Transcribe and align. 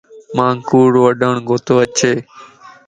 مانک 0.35 0.59
ڪوڙ 0.69 0.91
وڊاڻ 1.03 1.35
ڪوتو 1.47 1.73
اچي 1.83 2.11